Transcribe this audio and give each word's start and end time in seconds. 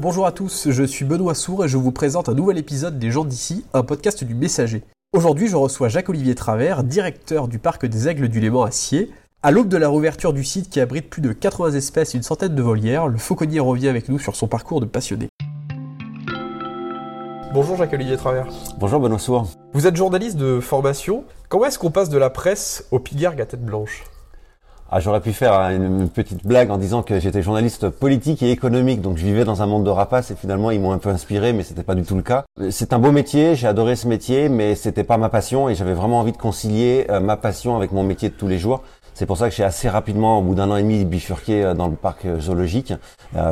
Bonjour 0.00 0.26
à 0.26 0.30
tous, 0.30 0.70
je 0.70 0.84
suis 0.84 1.04
Benoît 1.04 1.34
Sour 1.34 1.64
et 1.64 1.68
je 1.68 1.76
vous 1.76 1.90
présente 1.90 2.28
un 2.28 2.34
nouvel 2.34 2.56
épisode 2.56 3.00
des 3.00 3.10
gens 3.10 3.24
d'ici, 3.24 3.64
un 3.74 3.82
podcast 3.82 4.22
du 4.22 4.32
Messager. 4.32 4.84
Aujourd'hui, 5.12 5.48
je 5.48 5.56
reçois 5.56 5.88
Jacques-Olivier 5.88 6.36
Travers, 6.36 6.84
directeur 6.84 7.48
du 7.48 7.58
parc 7.58 7.84
des 7.84 8.06
Aigles 8.06 8.28
du 8.28 8.38
Léman 8.38 8.62
à 8.62 8.70
Scié. 8.70 9.10
À 9.42 9.50
l'aube 9.50 9.66
de 9.66 9.76
la 9.76 9.88
réouverture 9.88 10.32
du 10.32 10.44
site 10.44 10.70
qui 10.70 10.78
abrite 10.78 11.10
plus 11.10 11.20
de 11.20 11.32
80 11.32 11.72
espèces 11.72 12.14
et 12.14 12.18
une 12.18 12.22
centaine 12.22 12.54
de 12.54 12.62
volières, 12.62 13.08
le 13.08 13.18
fauconnier 13.18 13.58
revient 13.58 13.88
avec 13.88 14.08
nous 14.08 14.20
sur 14.20 14.36
son 14.36 14.46
parcours 14.46 14.80
de 14.80 14.86
passionné. 14.86 15.30
Bonjour 17.52 17.76
Jacques-Olivier 17.76 18.18
Travers. 18.18 18.46
Bonjour 18.78 19.00
Benoît 19.00 19.18
Sour. 19.18 19.48
Vous 19.72 19.88
êtes 19.88 19.96
journaliste 19.96 20.36
de 20.36 20.60
formation. 20.60 21.24
Comment 21.48 21.64
est-ce 21.64 21.78
qu'on 21.80 21.90
passe 21.90 22.08
de 22.08 22.18
la 22.18 22.30
presse 22.30 22.86
au 22.92 23.00
pigargue 23.00 23.40
à 23.40 23.46
tête 23.46 23.64
blanche? 23.64 24.04
Ah, 24.90 25.00
j'aurais 25.00 25.20
pu 25.20 25.34
faire 25.34 25.52
une 25.70 26.08
petite 26.08 26.46
blague 26.46 26.70
en 26.70 26.78
disant 26.78 27.02
que 27.02 27.20
j'étais 27.20 27.42
journaliste 27.42 27.90
politique 27.90 28.42
et 28.42 28.50
économique, 28.50 29.02
donc 29.02 29.18
je 29.18 29.24
vivais 29.26 29.44
dans 29.44 29.60
un 29.60 29.66
monde 29.66 29.84
de 29.84 29.90
rapaces 29.90 30.30
et 30.30 30.34
finalement 30.34 30.70
ils 30.70 30.80
m'ont 30.80 30.92
un 30.92 30.98
peu 30.98 31.10
inspiré, 31.10 31.52
mais 31.52 31.62
c'était 31.62 31.82
pas 31.82 31.94
du 31.94 32.04
tout 32.04 32.16
le 32.16 32.22
cas. 32.22 32.44
C'est 32.70 32.94
un 32.94 32.98
beau 32.98 33.12
métier, 33.12 33.54
j'ai 33.54 33.66
adoré 33.66 33.96
ce 33.96 34.08
métier, 34.08 34.48
mais 34.48 34.74
c'était 34.74 35.04
pas 35.04 35.18
ma 35.18 35.28
passion 35.28 35.68
et 35.68 35.74
j'avais 35.74 35.92
vraiment 35.92 36.20
envie 36.20 36.32
de 36.32 36.38
concilier 36.38 37.06
euh, 37.10 37.20
ma 37.20 37.36
passion 37.36 37.76
avec 37.76 37.92
mon 37.92 38.02
métier 38.02 38.30
de 38.30 38.34
tous 38.34 38.48
les 38.48 38.58
jours. 38.58 38.82
C'est 39.12 39.26
pour 39.26 39.36
ça 39.36 39.50
que 39.50 39.54
j'ai 39.54 39.64
assez 39.64 39.90
rapidement, 39.90 40.38
au 40.38 40.42
bout 40.42 40.54
d'un 40.54 40.70
an 40.70 40.76
et 40.76 40.82
demi, 40.82 41.04
bifurqué 41.04 41.64
euh, 41.64 41.74
dans 41.74 41.88
le 41.88 41.96
parc 41.96 42.24
euh, 42.24 42.40
zoologique 42.40 42.94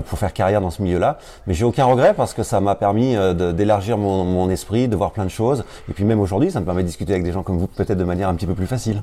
pour 0.09 0.19
faire 0.19 0.33
carrière 0.33 0.63
dans 0.63 0.71
ce 0.71 0.80
milieu-là. 0.80 1.19
Mais 1.47 1.53
j'ai 1.53 1.66
aucun 1.66 1.85
regret 1.85 2.15
parce 2.15 2.33
que 2.33 2.43
ça 2.43 2.63
m'a 2.63 2.77
permis 2.77 3.15
d'élargir 3.35 3.99
mon, 3.99 4.25
mon 4.25 4.49
esprit, 4.49 4.89
de 4.89 4.97
voir 4.97 5.11
plein 5.11 5.25
de 5.25 5.30
choses. 5.30 5.65
Et 5.91 5.93
puis 5.93 6.05
même 6.05 6.19
aujourd'hui, 6.19 6.51
ça 6.51 6.61
me 6.61 6.65
permet 6.65 6.80
de 6.80 6.87
discuter 6.87 7.13
avec 7.13 7.25
des 7.25 7.33
gens 7.33 7.43
comme 7.43 7.59
vous 7.59 7.66
peut-être 7.66 7.99
de 7.99 8.05
manière 8.05 8.30
un 8.30 8.35
petit 8.35 8.47
peu 8.47 8.55
plus 8.55 8.66
facile. 8.66 9.03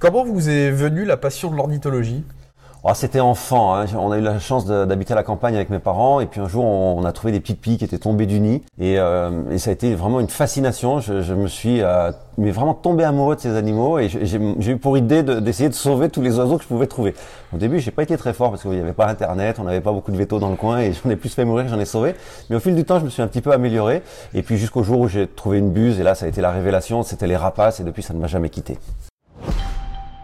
Comment 0.00 0.24
vous 0.24 0.48
est 0.48 0.70
venue 0.70 1.04
la 1.04 1.18
passion 1.18 1.50
de 1.50 1.56
l'ornithologie? 1.56 2.24
Oh, 2.84 2.92
C'était 2.94 3.20
enfant. 3.20 3.74
Hein. 3.74 3.84
On 3.98 4.10
a 4.10 4.16
eu 4.16 4.22
la 4.22 4.38
chance 4.38 4.64
d'habiter 4.64 5.12
à 5.12 5.16
la 5.16 5.22
campagne 5.22 5.54
avec 5.56 5.68
mes 5.68 5.78
parents 5.78 6.20
et 6.20 6.26
puis 6.26 6.40
un 6.40 6.48
jour 6.48 6.64
on, 6.64 7.04
a 7.04 7.12
trouvé 7.12 7.34
des 7.34 7.40
pipis 7.40 7.76
qui 7.76 7.84
étaient 7.84 7.98
tombés 7.98 8.24
du 8.24 8.40
nid 8.40 8.62
et, 8.78 8.98
euh, 8.98 9.30
et, 9.50 9.58
ça 9.58 9.68
a 9.68 9.74
été 9.74 9.94
vraiment 9.94 10.18
une 10.20 10.30
fascination. 10.30 11.00
Je, 11.00 11.20
je 11.20 11.34
me 11.34 11.48
suis 11.48 11.82
euh, 11.82 12.12
mais 12.38 12.50
vraiment 12.50 12.72
tombé 12.72 13.04
amoureux 13.04 13.36
de 13.36 13.42
ces 13.42 13.54
animaux 13.54 13.98
et 13.98 14.08
j'ai 14.08 14.72
eu 14.72 14.78
pour 14.78 14.96
idée 14.96 15.22
d'essayer 15.22 15.68
de, 15.68 15.74
sauver 15.74 16.08
tous 16.08 16.22
les 16.22 16.38
oiseaux 16.38 16.56
que 16.56 16.62
je 16.62 16.68
pouvais 16.68 16.86
trouver. 16.86 17.14
Au 17.52 17.58
début, 17.58 17.78
j'ai 17.78 17.90
pas 17.90 18.02
été 18.02 18.16
très 18.16 18.32
fort 18.32 18.48
parce 18.48 18.62
qu'il 18.62 18.70
n'y 18.70 18.80
avait 18.80 18.94
pas 18.94 19.06
Internet, 19.06 19.58
on 19.58 19.64
n'avait 19.64 19.82
pas 19.82 19.92
beaucoup 19.92 20.12
de 20.12 20.16
vétos 20.16 20.38
dans 20.38 20.48
le 20.48 20.56
coin 20.56 20.78
et 20.78 20.94
j'en 20.94 21.10
ai 21.10 21.16
plus 21.16 21.34
fait 21.34 21.44
mourir 21.44 21.68
j'en 21.68 21.78
ai 21.78 21.84
sauvé. 21.84 22.14
Mais 22.48 22.56
au 22.56 22.60
fil 22.60 22.74
du 22.74 22.86
temps, 22.86 22.98
je 23.00 23.04
me 23.04 23.10
suis 23.10 23.20
un 23.20 23.26
petit 23.26 23.42
peu 23.42 23.52
amélioré 23.52 24.02
et 24.32 24.42
puis 24.42 24.56
jusqu'au 24.56 24.82
jour 24.82 25.00
où 25.00 25.08
j'ai 25.08 25.26
trouvé 25.26 25.58
une 25.58 25.72
buse 25.72 26.00
et 26.00 26.02
là, 26.02 26.14
ça 26.14 26.24
a 26.24 26.28
été 26.30 26.40
la 26.40 26.52
révélation. 26.52 27.02
C'était 27.02 27.26
les 27.26 27.36
rapaces 27.36 27.80
et 27.80 27.84
depuis, 27.84 28.02
ça 28.02 28.14
ne 28.14 28.20
m'a 28.20 28.26
jamais 28.28 28.48
quitté. 28.48 28.78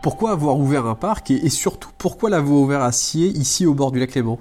Pourquoi 0.06 0.30
avoir 0.30 0.56
ouvert 0.56 0.86
un 0.86 0.94
parc 0.94 1.32
et, 1.32 1.48
surtout 1.48 1.90
pourquoi 1.98 2.30
l'avoir 2.30 2.60
ouvert 2.60 2.80
à 2.80 2.90
ici 2.90 3.66
au 3.66 3.74
bord 3.74 3.90
du 3.90 3.98
lac 3.98 4.14
Léman? 4.14 4.38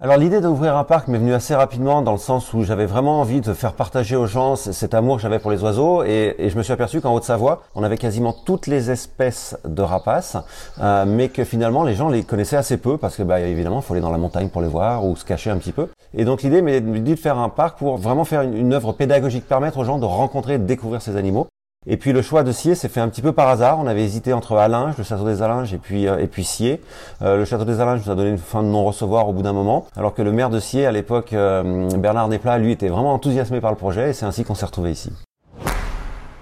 Alors 0.00 0.16
l'idée 0.16 0.40
d'ouvrir 0.40 0.76
un 0.76 0.82
parc 0.82 1.06
m'est 1.06 1.18
venue 1.18 1.34
assez 1.34 1.54
rapidement 1.54 2.02
dans 2.02 2.10
le 2.10 2.18
sens 2.18 2.52
où 2.52 2.64
j'avais 2.64 2.86
vraiment 2.86 3.20
envie 3.20 3.40
de 3.40 3.54
faire 3.54 3.74
partager 3.74 4.16
aux 4.16 4.26
gens 4.26 4.56
cet 4.56 4.92
amour 4.92 5.14
que 5.18 5.22
j'avais 5.22 5.38
pour 5.38 5.52
les 5.52 5.62
oiseaux 5.62 6.02
et, 6.02 6.34
je 6.48 6.58
me 6.58 6.64
suis 6.64 6.72
aperçu 6.72 7.00
qu'en 7.00 7.14
Haute-Savoie, 7.14 7.62
on 7.76 7.84
avait 7.84 7.96
quasiment 7.96 8.32
toutes 8.32 8.66
les 8.66 8.90
espèces 8.90 9.56
de 9.64 9.82
rapaces, 9.82 10.36
euh, 10.80 11.04
mais 11.06 11.28
que 11.28 11.44
finalement 11.44 11.84
les 11.84 11.94
gens 11.94 12.08
les 12.08 12.24
connaissaient 12.24 12.56
assez 12.56 12.76
peu 12.76 12.98
parce 12.98 13.14
que 13.14 13.22
bah, 13.22 13.38
évidemment 13.38 13.78
il 13.78 13.82
faut 13.82 13.94
aller 13.94 14.02
dans 14.02 14.10
la 14.10 14.18
montagne 14.18 14.48
pour 14.48 14.62
les 14.62 14.68
voir 14.68 15.06
ou 15.06 15.14
se 15.14 15.24
cacher 15.24 15.50
un 15.50 15.58
petit 15.58 15.70
peu. 15.70 15.86
Et 16.12 16.24
donc 16.24 16.42
l'idée 16.42 16.60
m'est 16.60 16.80
de 16.80 17.14
faire 17.14 17.38
un 17.38 17.50
parc 17.50 17.78
pour 17.78 17.98
vraiment 17.98 18.24
faire 18.24 18.42
une, 18.42 18.56
une 18.56 18.72
œuvre 18.72 18.92
pédagogique, 18.94 19.46
permettre 19.46 19.78
aux 19.78 19.84
gens 19.84 19.98
de 19.98 20.06
rencontrer 20.06 20.54
et 20.54 20.58
de 20.58 20.64
découvrir 20.64 21.00
ces 21.00 21.14
animaux. 21.14 21.46
Et 21.84 21.96
puis 21.96 22.12
le 22.12 22.22
choix 22.22 22.44
de 22.44 22.52
Sier 22.52 22.76
s'est 22.76 22.88
fait 22.88 23.00
un 23.00 23.08
petit 23.08 23.22
peu 23.22 23.32
par 23.32 23.48
hasard. 23.48 23.80
On 23.80 23.88
avait 23.88 24.04
hésité 24.04 24.32
entre 24.32 24.56
Alinges, 24.56 24.96
le 24.96 25.02
château 25.02 25.24
des 25.24 25.42
Alinges, 25.42 25.74
et 25.74 25.78
puis 25.78 26.06
euh, 26.06 26.18
et 26.18 26.28
puis 26.28 26.44
Sier. 26.44 26.80
Euh, 27.22 27.38
le 27.38 27.44
château 27.44 27.64
des 27.64 27.80
Alinges 27.80 28.06
nous 28.06 28.12
a 28.12 28.14
donné 28.14 28.30
une 28.30 28.38
fin 28.38 28.62
de 28.62 28.68
non-recevoir 28.68 29.28
au 29.28 29.32
bout 29.32 29.42
d'un 29.42 29.52
moment, 29.52 29.86
alors 29.96 30.14
que 30.14 30.22
le 30.22 30.30
maire 30.30 30.48
de 30.48 30.60
Sier 30.60 30.86
à 30.86 30.92
l'époque, 30.92 31.32
euh, 31.32 31.88
Bernard 31.98 32.28
Nesplat, 32.28 32.58
lui 32.58 32.70
était 32.70 32.88
vraiment 32.88 33.12
enthousiasmé 33.12 33.60
par 33.60 33.72
le 33.72 33.76
projet, 33.76 34.10
et 34.10 34.12
c'est 34.12 34.26
ainsi 34.26 34.44
qu'on 34.44 34.54
s'est 34.54 34.66
retrouvé 34.66 34.92
ici. 34.92 35.12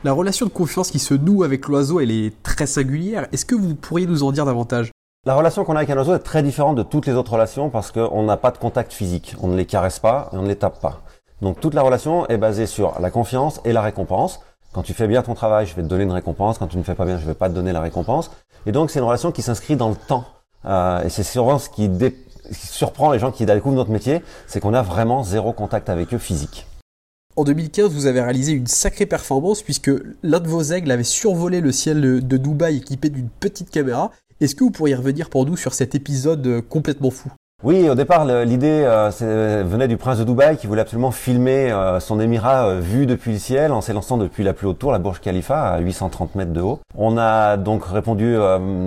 La 0.04 0.12
relation 0.12 0.44
de 0.44 0.50
confiance 0.50 0.90
qui 0.90 0.98
se 0.98 1.14
noue 1.14 1.42
avec 1.42 1.68
l'oiseau, 1.68 2.00
elle 2.00 2.10
est 2.10 2.42
très 2.42 2.66
singulière. 2.66 3.26
Est-ce 3.32 3.46
que 3.46 3.54
vous 3.54 3.74
pourriez 3.74 4.06
nous 4.06 4.22
en 4.22 4.32
dire 4.32 4.44
davantage? 4.44 4.90
La 5.26 5.34
relation 5.34 5.64
qu'on 5.64 5.74
a 5.74 5.78
avec 5.78 5.90
un 5.90 5.96
oiseau 5.96 6.14
est 6.14 6.20
très 6.20 6.42
différente 6.42 6.76
de 6.76 6.82
toutes 6.82 7.06
les 7.06 7.14
autres 7.14 7.32
relations 7.32 7.68
parce 7.68 7.92
qu'on 7.92 8.22
n'a 8.22 8.38
pas 8.38 8.50
de 8.50 8.58
contact 8.58 8.92
physique. 8.92 9.36
On 9.42 9.48
ne 9.48 9.56
les 9.56 9.66
caresse 9.66 9.98
pas 9.98 10.30
et 10.32 10.36
on 10.36 10.42
ne 10.42 10.48
les 10.48 10.56
tape 10.56 10.80
pas. 10.80 11.00
Donc 11.42 11.60
toute 11.60 11.74
la 11.74 11.82
relation 11.82 12.26
est 12.28 12.38
basée 12.38 12.66
sur 12.66 12.98
la 13.00 13.10
confiance 13.10 13.60
et 13.66 13.74
la 13.74 13.82
récompense. 13.82 14.40
Quand 14.72 14.82
tu 14.82 14.94
fais 14.94 15.08
bien 15.08 15.22
ton 15.22 15.34
travail, 15.34 15.66
je 15.66 15.74
vais 15.74 15.82
te 15.82 15.88
donner 15.88 16.04
une 16.04 16.12
récompense. 16.12 16.58
Quand 16.58 16.68
tu 16.68 16.76
ne 16.78 16.82
fais 16.84 16.94
pas 16.94 17.04
bien, 17.04 17.18
je 17.18 17.26
vais 17.26 17.34
pas 17.34 17.48
te 17.48 17.54
donner 17.54 17.72
la 17.72 17.80
récompense. 17.80 18.30
Et 18.66 18.72
donc, 18.72 18.90
c'est 18.90 19.00
une 19.00 19.04
relation 19.04 19.32
qui 19.32 19.42
s'inscrit 19.42 19.76
dans 19.76 19.88
le 19.88 19.96
temps. 19.96 20.24
Euh, 20.64 21.02
et 21.02 21.08
c'est 21.08 21.24
souvent 21.24 21.58
ce 21.58 21.68
qui, 21.68 21.90
surprend 22.52 23.10
les 23.10 23.18
gens 23.18 23.32
qui 23.32 23.46
découvrent 23.46 23.76
notre 23.76 23.90
métier, 23.90 24.22
c'est 24.46 24.60
qu'on 24.60 24.74
a 24.74 24.82
vraiment 24.82 25.22
zéro 25.22 25.52
contact 25.52 25.88
avec 25.88 26.14
eux 26.14 26.18
physique. 26.18 26.66
En 27.36 27.44
2015, 27.44 27.92
vous 27.92 28.06
avez 28.06 28.20
réalisé 28.20 28.52
une 28.52 28.66
sacrée 28.66 29.06
performance 29.06 29.62
puisque 29.62 29.90
l'un 30.22 30.40
de 30.40 30.48
vos 30.48 30.62
aigles 30.62 30.90
avait 30.90 31.04
survolé 31.04 31.60
le 31.60 31.72
ciel 31.72 32.00
de 32.00 32.36
Dubaï 32.36 32.78
équipé 32.78 33.08
d'une 33.08 33.28
petite 33.28 33.70
caméra. 33.70 34.10
Est-ce 34.40 34.54
que 34.54 34.64
vous 34.64 34.70
pourriez 34.70 34.94
revenir 34.94 35.30
pour 35.30 35.46
nous 35.46 35.56
sur 35.56 35.74
cet 35.74 35.94
épisode 35.94 36.46
euh, 36.46 36.62
complètement 36.62 37.10
fou? 37.10 37.30
Oui, 37.62 37.90
au 37.90 37.94
départ, 37.94 38.24
l'idée 38.24 38.84
euh, 38.86 39.62
venait 39.66 39.86
du 39.86 39.98
prince 39.98 40.16
de 40.16 40.24
Dubaï 40.24 40.56
qui 40.56 40.66
voulait 40.66 40.80
absolument 40.80 41.10
filmer 41.10 41.70
euh, 41.70 42.00
son 42.00 42.18
émirat 42.18 42.66
euh, 42.66 42.80
vu 42.80 43.04
depuis 43.04 43.32
le 43.32 43.38
ciel 43.38 43.72
en 43.72 43.82
s'élançant 43.82 44.16
depuis 44.16 44.44
la 44.44 44.54
plus 44.54 44.66
haute 44.66 44.78
tour, 44.78 44.92
la 44.92 44.98
Burj 44.98 45.20
Khalifa, 45.20 45.68
à 45.68 45.78
830 45.78 46.36
mètres 46.36 46.54
de 46.54 46.62
haut. 46.62 46.80
On 46.96 47.18
a 47.18 47.58
donc 47.58 47.84
répondu 47.84 48.34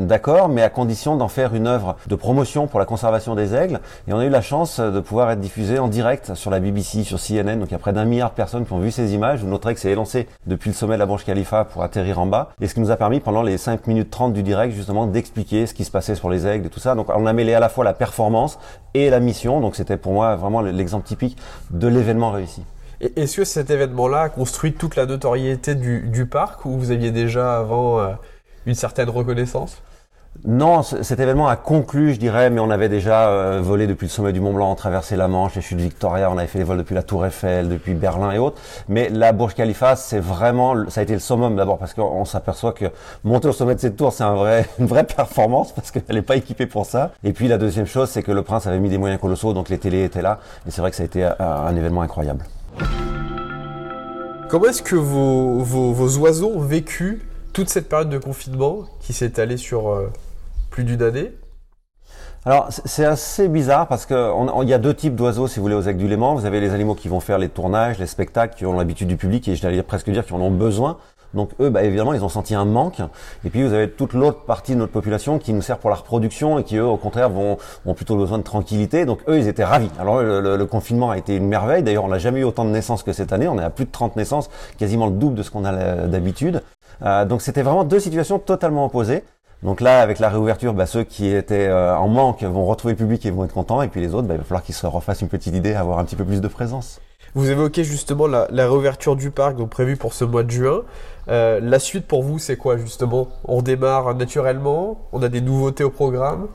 d'accord, 0.08 0.50
mais 0.50 0.64
à 0.64 0.70
condition 0.70 1.16
d'en 1.16 1.28
faire 1.28 1.54
une 1.54 1.68
œuvre 1.68 1.98
de 2.08 2.16
promotion 2.16 2.66
pour 2.66 2.80
la 2.80 2.86
conservation 2.86 3.36
des 3.36 3.54
aigles. 3.54 3.80
Et 4.08 4.14
on 4.14 4.18
a 4.18 4.26
eu 4.26 4.30
la 4.30 4.42
chance 4.42 4.80
de 4.80 5.00
pouvoir 5.00 5.30
être 5.30 5.40
diffusé 5.40 5.78
en 5.78 5.88
direct 5.88 6.34
sur 6.34 6.50
la 6.50 6.60
BBC, 6.60 7.04
sur 7.04 7.20
CNN. 7.20 7.60
Donc 7.60 7.70
il 7.70 7.74
y 7.74 7.76
a 7.76 7.80
près 7.80 7.94
d'un 7.94 8.06
milliard 8.06 8.32
de 8.32 8.36
personnes 8.36 8.66
qui 8.66 8.74
ont 8.74 8.80
vu 8.80 8.90
ces 8.90 9.14
images 9.14 9.44
où 9.44 9.48
notre 9.48 9.70
aigle 9.70 9.80
s'est 9.80 9.92
élancé 9.92 10.28
depuis 10.48 10.72
le 10.72 10.76
sommet 10.76 10.96
de 10.96 11.00
la 11.00 11.06
Burj 11.06 11.24
Khalifa 11.24 11.66
pour 11.66 11.84
atterrir 11.84 12.20
en 12.20 12.26
bas. 12.26 12.50
Et 12.60 12.68
ce 12.68 12.74
qui 12.74 12.80
nous 12.80 12.92
a 12.92 12.98
permis 12.98 13.20
pendant 13.20 13.44
les 13.44 13.58
5 13.58 13.86
minutes 13.86 14.10
30 14.10 14.34
du 14.34 14.42
direct 14.42 14.74
justement 14.74 15.06
d'expliquer 15.06 15.68
ce 15.68 15.76
qui 15.76 15.86
se 15.86 15.92
passait 15.92 16.16
sur 16.16 16.30
les 16.30 16.48
aigles 16.48 16.66
et 16.66 16.70
tout 16.70 16.80
ça. 16.80 16.96
Donc 16.96 17.08
on 17.16 17.28
a 17.28 17.34
mêlé 17.34 17.54
à 17.54 17.60
la 17.60 17.70
fois 17.70 17.86
la 17.86 17.94
performance 17.94 18.58
et 18.94 19.10
la 19.10 19.20
mission. 19.20 19.62
Donc 19.62 19.76
c'était 19.76 19.98
pour 19.98 20.14
moi 20.14 20.36
vraiment 20.36 20.62
l'exemple 20.62 21.08
typique 21.08 21.38
de 21.72 21.88
l'événement 21.88 22.32
réussi. 22.32 22.64
Est-ce 23.02 23.38
que 23.38 23.44
cet 23.44 23.70
événement-là 23.70 24.22
a 24.22 24.30
construit 24.30 24.74
toute 24.74 24.96
la 24.96 25.06
notoriété 25.06 25.76
du, 25.76 26.26
parc 26.26 26.66
ou 26.66 26.78
vous 26.78 26.92
aviez 26.92 27.12
déjà 27.12 27.58
avant 27.58 28.00
euh, 28.00 28.14
une 28.66 28.76
certaine 28.76 29.10
reconnaissance? 29.10 29.82
Non, 30.46 30.84
cet 30.84 31.22
événement 31.22 31.48
a 31.48 31.56
conclu, 31.56 32.14
je 32.14 32.20
dirais, 32.20 32.50
mais 32.50 32.60
on 32.60 32.70
avait 32.70 32.90
déjà 32.90 33.30
euh, 33.30 33.62
volé 33.62 33.88
depuis 33.88 34.08
le 34.08 34.10
sommet 34.10 34.34
du 34.34 34.42
Mont 34.42 34.52
Blanc, 34.52 34.76
traversé 34.76 35.16
la 35.16 35.30
Manche, 35.30 35.56
les 35.56 35.62
chutes 35.62 35.80
Victoria, 35.80 36.30
on 36.30 36.38
avait 36.38 36.48
fait 36.48 36.58
des 36.58 36.66
vols 36.66 36.80
depuis 36.80 36.96
la 36.96 37.04
Tour 37.04 37.26
Eiffel, 37.26 37.70
depuis 37.70 37.94
Berlin 37.94 38.30
et 38.32 38.40
autres. 38.40 38.60
Mais 38.90 39.08
la 39.08 39.32
Burj 39.32 39.54
Khalifa, 39.54 39.96
c'est 39.96 40.20
vraiment, 40.20 40.90
ça 40.90 41.00
a 41.00 41.04
été 41.04 41.14
le 41.14 41.20
summum 41.20 41.56
d'abord 41.56 41.78
parce 41.78 41.94
qu'on 41.94 42.26
s'aperçoit 42.26 42.74
que 42.74 42.86
monter 43.24 43.48
au 43.48 43.54
sommet 43.54 43.74
de 43.76 43.80
cette 43.80 43.96
tour, 43.96 44.12
c'est 44.12 44.26
un 44.26 44.36
vrai, 44.36 44.68
une 44.80 44.86
vraie 44.86 45.06
performance 45.06 45.72
parce 45.72 45.92
qu'elle 45.92 46.04
n'est 46.14 46.22
pas 46.22 46.36
équipée 46.36 46.66
pour 46.66 46.86
ça. 46.86 47.14
Et 47.24 47.32
puis 47.32 47.48
la 47.48 47.58
deuxième 47.58 47.88
chose, 47.88 48.10
c'est 48.10 48.22
que 48.22 48.34
le 48.34 48.42
prince 48.42 48.68
avait 48.68 48.80
mis 48.80 48.90
des 48.90 48.98
moyens 48.98 49.22
colossaux, 49.22 49.54
donc 49.54 49.70
les 49.70 49.78
télés 49.78 50.04
étaient 50.04 50.22
là. 50.22 50.40
Et 50.68 50.72
c'est 50.72 50.82
vrai 50.82 50.90
que 50.90 50.98
ça 50.98 51.04
a 51.04 51.06
été 51.06 51.24
un, 51.24 51.74
événement 51.74 52.02
incroyable. 52.02 52.44
Comment 54.50 54.66
est-ce 54.66 54.84
que 54.84 54.98
vos, 54.98 55.60
vos, 55.60 56.18
oiseaux 56.18 56.52
ont 56.54 56.60
vécu 56.60 57.22
toute 57.54 57.70
cette 57.70 57.88
période 57.88 58.10
de 58.10 58.18
confinement 58.18 58.86
qui 59.00 59.14
s'est 59.14 59.40
allée 59.40 59.58
sur 59.58 59.90
euh, 59.90 60.12
plus 60.70 60.84
d'une 60.84 61.02
année 61.02 61.32
alors 62.46 62.68
c'est 62.70 63.06
assez 63.06 63.48
bizarre 63.48 63.88
parce 63.88 64.06
que 64.06 64.32
il 64.64 64.68
y 64.68 64.74
a 64.74 64.78
deux 64.78 64.94
types 64.94 65.16
d'oiseaux 65.16 65.48
si 65.48 65.60
vous 65.60 65.62
voulez 65.62 65.76
aux 65.76 65.84
aigles 65.84 66.00
du 66.00 66.10
Léman. 66.10 66.36
Vous 66.36 66.46
avez 66.46 66.60
les 66.60 66.74
animaux 66.74 66.94
qui 66.94 67.08
vont 67.08 67.22
faire 67.22 67.38
les 67.38 67.48
tournages, 67.48 68.00
les 68.00 68.06
spectacles, 68.06 68.58
qui 68.58 68.66
ont 68.66 68.74
l'habitude 68.74 69.08
du 69.08 69.16
public 69.16 69.48
et 69.48 69.56
je 69.56 69.66
vais 69.66 69.82
presque 69.82 70.10
dire 70.10 70.26
qui 70.26 70.34
en 70.34 70.42
ont 70.42 70.52
besoin. 70.52 70.98
Donc 71.34 71.50
eux, 71.60 71.70
bah, 71.70 71.84
évidemment, 71.84 72.14
ils 72.14 72.24
ont 72.24 72.30
senti 72.30 72.56
un 72.56 72.66
manque. 72.66 73.00
Et 73.46 73.50
puis 73.50 73.64
vous 73.64 73.74
avez 73.74 73.90
toute 73.90 74.14
l'autre 74.14 74.42
partie 74.46 74.74
de 74.74 74.80
notre 74.80 74.92
population 74.92 75.40
qui 75.40 75.54
nous 75.54 75.62
sert 75.62 75.78
pour 75.78 75.90
la 75.90 75.96
reproduction 75.96 76.60
et 76.60 76.64
qui 76.64 76.78
eux, 76.78 76.86
au 76.86 76.98
contraire, 76.98 77.30
vont 77.30 77.58
ont 77.86 77.94
plutôt 77.94 78.16
besoin 78.16 78.38
de 78.38 78.44
tranquillité. 78.44 79.06
Donc 79.06 79.20
eux, 79.28 79.38
ils 79.38 79.48
étaient 79.48 79.64
ravis. 79.64 79.90
Alors 80.00 80.22
le, 80.22 80.66
confinement 80.66 81.12
a 81.12 81.18
été 81.18 81.36
une 81.36 81.48
merveille. 81.48 81.84
D'ailleurs, 81.84 82.06
on 82.06 82.10
n'a 82.10 82.20
jamais 82.20 82.40
eu 82.40 82.44
autant 82.44 82.66
de 82.66 82.70
naissances 82.70 83.04
que 83.04 83.14
cette 83.14 83.34
année. 83.34 83.48
On 83.48 83.60
est 83.60 83.64
à 83.64 83.70
plus 83.70 83.86
de 83.86 83.92
30 83.92 84.16
naissances, 84.16 84.50
quasiment 84.78 85.08
le 85.08 85.14
double 85.14 85.36
de 85.36 85.44
ce 85.44 85.52
qu'on 85.52 85.66
a 85.66 86.08
d'habitude. 86.08 86.62
Euh, 87.04 87.26
donc 87.26 87.42
c'était 87.42 87.62
vraiment 87.62 87.84
deux 87.84 88.00
situations 88.00 88.40
totalement 88.40 88.86
opposées. 88.86 89.24
Donc 89.64 89.80
là, 89.80 90.02
avec 90.02 90.20
la 90.20 90.30
réouverture, 90.30 90.74
bah, 90.74 90.86
ceux 90.86 91.04
qui 91.04 91.28
étaient 91.30 91.68
euh, 91.68 91.96
en 91.96 92.10
manque 92.10 92.44
vont 92.44 92.66
retrouver 92.66 92.94
le 92.94 92.98
public 92.98 93.26
et 93.26 93.32
vont 93.32 93.46
être 93.46 93.54
contents. 93.54 93.82
Et 93.82 93.88
puis 93.88 94.02
les 94.02 94.14
autres, 94.14 94.28
bah, 94.28 94.36
il 94.36 94.38
va 94.38 94.44
falloir 94.44 94.64
qu'ils 94.64 94.76
se 94.76 94.86
refassent 94.86 95.22
une 95.22 95.30
petite 95.30 95.56
idée, 95.56 95.74
avoir 95.74 96.00
un 96.00 96.06
petit 96.06 96.18
peu 96.18 96.26
plus 96.26 96.42
de 96.42 96.48
présence. 96.48 97.00
Vous 97.36 97.50
évoquez 97.50 97.84
justement 97.84 98.28
la, 98.28 98.46
réouverture 98.52 99.16
du 99.16 99.32
parc, 99.32 99.56
donc 99.56 99.70
prévue 99.70 99.96
pour 99.96 100.14
ce 100.14 100.24
mois 100.24 100.44
de 100.44 100.52
juin. 100.52 100.82
Euh, 101.30 101.60
la 101.62 101.80
suite 101.80 102.06
pour 102.06 102.24
vous, 102.24 102.40
c'est 102.40 102.58
quoi 102.58 102.78
justement? 102.78 103.28
On 103.46 103.62
démarre 103.62 104.14
naturellement 104.16 105.08
On 105.14 105.22
a 105.22 105.30
des 105.30 105.42
nouveautés 105.42 105.84
au 105.84 105.90
programme? 105.90 106.48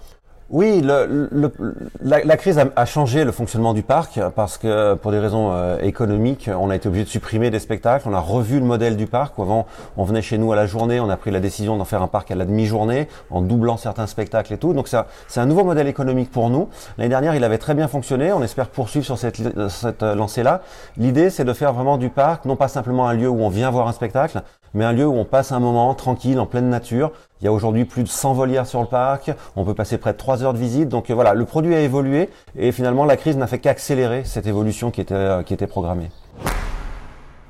Oui, 0.51 0.81
le, 0.83 1.29
le, 1.31 1.53
la, 2.01 2.25
la, 2.25 2.37
crise 2.39 2.59
a, 2.59 2.87
changé 2.87 3.25
le 3.25 3.33
fonctionnement 3.33 3.75
du 3.75 3.83
parc 3.83 4.19
parce 4.35 4.57
que 4.57 4.95
pour 4.95 5.11
des 5.11 5.19
raisons 5.19 5.53
euh, 5.53 5.79
économiques, 5.81 6.49
on 6.59 6.71
a 6.71 6.77
été 6.77 6.89
obligé 6.89 7.05
de 7.05 7.11
supprimer 7.11 7.51
des 7.51 7.59
spectacles. 7.59 8.09
On 8.09 8.15
a 8.15 8.21
revu 8.21 8.59
le 8.59 8.65
modèle 8.65 8.97
du 8.97 9.07
parc. 9.07 9.37
Où 9.37 9.43
avant, 9.43 9.67
on 9.99 10.05
venait 10.05 10.23
chez 10.23 10.39
nous 10.39 10.51
à 10.51 10.57
la 10.57 10.65
journée, 10.65 11.01
on 11.01 11.11
a 11.11 11.19
pris 11.19 11.31
la 11.31 11.41
décision 11.41 11.77
d'en 11.77 11.85
faire 11.85 12.01
un 12.01 12.09
parc 12.09 12.31
à 12.31 12.35
la 12.35 12.47
demi-journée 12.47 13.09
en 13.31 13.43
doublant 13.43 13.77
certains 13.77 14.07
spectacles 14.07 14.55
et 14.55 14.57
tout. 14.57 14.73
Donc 14.73 14.89
ça, 14.89 15.07
c'est 15.27 15.41
un 15.41 15.45
nouveau 15.45 15.65
modèle 15.65 15.87
économique 15.87 16.31
pour 16.31 16.49
nous. 16.49 16.71
L'année 16.97 17.11
dernière, 17.11 17.35
il 17.35 17.45
avait 17.45 17.59
très 17.59 17.75
bien 17.75 17.87
fonctionné. 17.87 18.33
On 18.33 18.43
espère 18.43 18.71
poursuivre 18.71 19.05
sur 19.05 19.19
cette, 19.19 19.43
cette 19.69 20.03
lancée-là. 20.03 20.63
L'idée, 20.97 21.29
c'est 21.29 21.45
de 21.45 21.53
faire 21.53 21.75
vraiment 21.75 21.99
du 21.99 22.09
parc, 22.09 22.47
non 22.47 22.57
pas 22.57 22.69
simplement 22.69 23.07
un 23.07 23.13
lieu 23.13 23.29
où 23.29 23.43
on 23.43 23.51
vient 23.51 23.71
voir 23.71 23.87
un 23.87 23.93
spectacle, 23.93 24.41
mais 24.75 24.85
un 24.85 24.93
lieu 24.93 25.07
où 25.07 25.15
on 25.15 25.25
passe 25.25 25.53
un 25.53 25.61
moment 25.61 25.95
tranquille, 25.95 26.39
en 26.39 26.47
pleine 26.47 26.69
nature. 26.69 27.13
Il 27.41 27.45
y 27.45 27.49
a 27.49 27.53
aujourd'hui 27.53 27.85
plus 27.85 28.03
de 28.03 28.09
100 28.09 28.35
volières 28.35 28.67
sur 28.67 28.81
le 28.81 28.87
parc, 28.87 29.31
on 29.57 29.65
peut 29.65 29.75
passer 29.75 29.99
près 29.99 30.13
de 30.13 30.19
3 30.19 30.43
heures 30.43 30.55
de 30.55 30.59
visite. 30.59 30.89
Donc 30.89 31.11
euh, 31.11 31.15
voilà, 31.15 31.35
le 31.35 31.45
produit 31.45 31.75
a 31.75 31.81
évolué 31.81 32.31
et 32.57 32.73
finalement 32.73 33.05
la 33.05 33.17
crise 33.17 33.37
n'a 33.37 33.47
fait 33.47 33.59
qu'accélérer 33.59 34.25
cette 34.25 34.47
évolution 34.47 34.91
qui 34.91 35.01
était, 35.01 35.15
euh, 35.15 35.43
qui 35.43 35.55
était 35.55 35.67
programmée. 35.67 36.11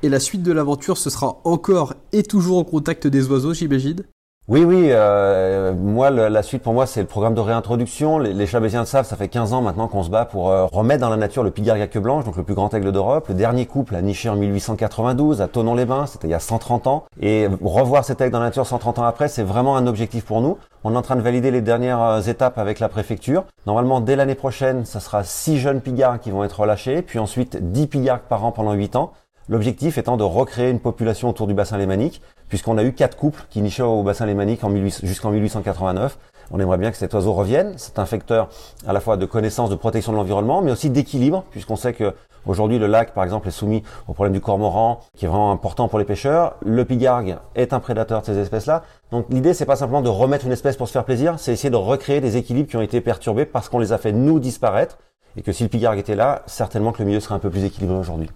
Et 0.01 0.09
la 0.09 0.19
suite 0.19 0.43
de 0.43 0.51
l'aventure, 0.53 0.97
ce 0.97 1.09
sera 1.09 1.41
encore 1.43 1.93
et 2.13 2.23
toujours 2.23 2.57
au 2.57 2.63
contact 2.63 3.07
des 3.07 3.27
oiseaux, 3.27 3.53
j'imagine? 3.53 4.03
Oui, 4.49 4.63
oui. 4.63 4.87
Euh, 4.89 5.73
moi, 5.75 6.09
la 6.09 6.41
suite 6.41 6.63
pour 6.63 6.73
moi, 6.73 6.87
c'est 6.87 7.01
le 7.01 7.05
programme 7.05 7.35
de 7.35 7.39
réintroduction. 7.39 8.17
Les, 8.17 8.47
Chabésiens 8.47 8.79
le 8.79 8.87
savent, 8.87 9.05
ça 9.05 9.15
fait 9.15 9.27
15 9.27 9.53
ans 9.53 9.61
maintenant 9.61 9.87
qu'on 9.87 10.01
se 10.01 10.09
bat 10.09 10.25
pour 10.25 10.49
euh, 10.49 10.65
remettre 10.65 11.01
dans 11.01 11.11
la 11.11 11.17
nature 11.17 11.43
le 11.43 11.51
pigargue 11.51 11.81
à 11.81 11.85
queue 11.87 11.99
blanche, 11.99 12.25
donc 12.25 12.35
le 12.35 12.41
plus 12.41 12.55
grand 12.55 12.73
aigle 12.73 12.91
d'Europe. 12.91 13.27
Le 13.27 13.35
dernier 13.35 13.67
couple 13.67 13.95
a 13.95 14.01
niché 14.01 14.27
en 14.27 14.35
1892 14.35 15.43
à 15.43 15.47
Tonon-les-Bains, 15.47 16.07
c'était 16.07 16.27
il 16.27 16.31
y 16.31 16.33
a 16.33 16.39
130 16.39 16.87
ans. 16.87 17.05
Et 17.21 17.47
revoir 17.61 18.03
cet 18.03 18.21
aigle 18.21 18.31
dans 18.31 18.39
la 18.39 18.45
nature 18.45 18.65
130 18.65 18.97
ans 18.97 19.03
après, 19.03 19.27
c'est 19.27 19.43
vraiment 19.43 19.77
un 19.77 19.85
objectif 19.85 20.25
pour 20.25 20.41
nous. 20.41 20.57
On 20.83 20.95
est 20.95 20.97
en 20.97 21.03
train 21.03 21.15
de 21.15 21.21
valider 21.21 21.51
les 21.51 21.61
dernières 21.61 22.01
euh, 22.01 22.21
étapes 22.21 22.57
avec 22.57 22.79
la 22.79 22.89
préfecture. 22.89 23.43
Normalement, 23.67 24.01
dès 24.01 24.15
l'année 24.15 24.33
prochaine, 24.33 24.83
ça 24.83 24.99
sera 24.99 25.23
6 25.23 25.59
jeunes 25.59 25.81
pigards 25.81 26.19
qui 26.19 26.31
vont 26.31 26.43
être 26.43 26.59
relâchés, 26.59 27.03
puis 27.03 27.19
ensuite 27.19 27.71
10 27.71 27.85
pigards 27.85 28.21
par 28.21 28.43
an 28.43 28.51
pendant 28.51 28.73
8 28.73 28.95
ans. 28.95 29.11
L'objectif 29.49 29.97
étant 29.97 30.15
de 30.15 30.23
recréer 30.23 30.69
une 30.69 30.79
population 30.79 31.27
autour 31.27 31.47
du 31.47 31.55
bassin 31.55 31.75
lémanique, 31.79 32.21
puisqu'on 32.49 32.77
a 32.77 32.83
eu 32.83 32.93
quatre 32.93 33.17
couples 33.17 33.43
qui 33.49 33.63
nichaient 33.63 33.81
au 33.81 34.03
bassin 34.03 34.27
lémanique 34.27 34.61
jusqu'en 35.01 35.31
1889. 35.31 36.19
On 36.51 36.59
aimerait 36.59 36.77
bien 36.77 36.91
que 36.91 36.97
cet 36.97 37.15
oiseau 37.15 37.33
revienne. 37.33 37.73
C'est 37.77 37.97
un 37.97 38.05
facteur 38.05 38.49
à 38.85 38.93
la 38.93 38.99
fois 38.99 39.17
de 39.17 39.25
connaissance, 39.25 39.71
de 39.71 39.75
protection 39.75 40.11
de 40.11 40.17
l'environnement, 40.17 40.61
mais 40.61 40.71
aussi 40.71 40.91
d'équilibre, 40.91 41.45
puisqu'on 41.49 41.77
sait 41.77 41.93
que 41.93 42.13
aujourd'hui 42.45 42.77
le 42.77 42.85
lac, 42.85 43.15
par 43.15 43.23
exemple, 43.23 43.47
est 43.47 43.51
soumis 43.51 43.81
au 44.07 44.13
problème 44.13 44.33
du 44.33 44.39
cormoran, 44.39 44.99
qui 45.17 45.25
est 45.25 45.27
vraiment 45.27 45.51
important 45.51 45.87
pour 45.87 45.97
les 45.97 46.05
pêcheurs. 46.05 46.55
Le 46.63 46.85
pigargue 46.85 47.37
est 47.55 47.73
un 47.73 47.79
prédateur 47.79 48.21
de 48.21 48.27
ces 48.27 48.37
espèces-là. 48.37 48.83
Donc 49.11 49.25
l'idée, 49.31 49.55
c'est 49.55 49.65
pas 49.65 49.75
simplement 49.75 50.03
de 50.03 50.09
remettre 50.09 50.45
une 50.45 50.51
espèce 50.51 50.77
pour 50.77 50.87
se 50.87 50.93
faire 50.93 51.05
plaisir, 51.05 51.39
c'est 51.39 51.53
essayer 51.53 51.71
de 51.71 51.75
recréer 51.75 52.21
des 52.21 52.37
équilibres 52.37 52.69
qui 52.69 52.77
ont 52.77 52.81
été 52.81 53.01
perturbés 53.01 53.45
parce 53.45 53.67
qu'on 53.67 53.79
les 53.79 53.93
a 53.93 53.97
fait 53.97 54.11
nous 54.11 54.39
disparaître, 54.39 54.99
et 55.37 55.41
que 55.41 55.51
si 55.51 55.63
le 55.63 55.69
pigargue 55.69 55.97
était 55.97 56.15
là, 56.15 56.43
certainement 56.45 56.91
que 56.91 56.99
le 56.99 57.05
milieu 57.05 57.19
serait 57.19 57.33
un 57.33 57.39
peu 57.39 57.49
plus 57.49 57.63
équilibré 57.63 57.97
aujourd'hui. 57.97 58.29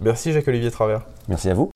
Merci 0.00 0.32
Jacques-Olivier 0.32 0.70
Travers. 0.70 1.06
Merci 1.28 1.48
à 1.48 1.54
vous. 1.54 1.70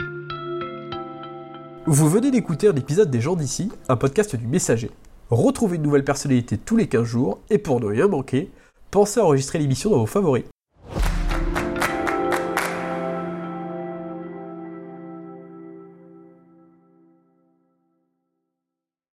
Vous 1.86 2.08
venez 2.08 2.30
d'écouter 2.30 2.68
un 2.68 2.76
épisode 2.76 3.10
des 3.10 3.20
gens 3.20 3.34
d'ici, 3.34 3.72
un 3.88 3.96
podcast 3.96 4.36
du 4.36 4.46
Messager. 4.46 4.90
Retrouvez 5.30 5.76
une 5.76 5.82
nouvelle 5.82 6.04
personnalité 6.04 6.58
tous 6.58 6.76
les 6.76 6.86
15 6.86 7.04
jours 7.04 7.38
et 7.48 7.58
pour 7.58 7.80
ne 7.80 7.86
rien 7.86 8.08
manquer, 8.08 8.50
pensez 8.90 9.20
à 9.20 9.24
enregistrer 9.24 9.58
l'émission 9.58 9.90
dans 9.90 9.98
vos 9.98 10.06
favoris. 10.06 10.44